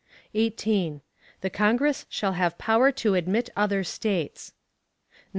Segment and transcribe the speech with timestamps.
[0.33, 1.01] 18.
[1.41, 4.51] The Congress shall have power to admit other States.
[5.29, 5.29] 19.